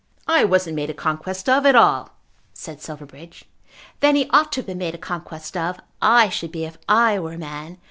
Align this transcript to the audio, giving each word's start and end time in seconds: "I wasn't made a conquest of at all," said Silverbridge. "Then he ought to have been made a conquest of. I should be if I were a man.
"I 0.25 0.43
wasn't 0.45 0.75
made 0.77 0.89
a 0.89 0.95
conquest 0.95 1.47
of 1.47 1.63
at 1.63 1.75
all," 1.75 2.09
said 2.55 2.81
Silverbridge. 2.81 3.45
"Then 3.99 4.15
he 4.15 4.27
ought 4.31 4.51
to 4.53 4.61
have 4.61 4.65
been 4.65 4.79
made 4.79 4.95
a 4.95 4.97
conquest 4.97 5.55
of. 5.55 5.79
I 6.01 6.27
should 6.27 6.51
be 6.51 6.65
if 6.65 6.79
I 6.89 7.19
were 7.19 7.33
a 7.33 7.37
man. 7.37 7.77